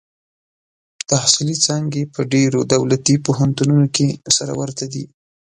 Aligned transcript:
تحصیلي 1.09 1.55
څانګې 1.65 2.03
په 2.13 2.21
ډېرو 2.33 2.59
دولتي 2.73 3.15
پوهنتونونو 3.25 3.85
کې 3.95 4.07
سره 4.37 4.53
ورته 4.59 4.85
دي. 4.93 5.03